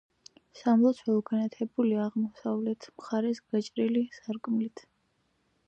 სამლოცველო 0.59 1.21
განათებულია 1.27 1.99
აღმოსავლეთ 2.05 2.89
მხარეს 2.95 3.45
გაჭრილი 3.53 4.03
სარკმლით. 4.21 4.85